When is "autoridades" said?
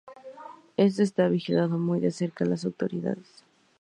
2.65-3.43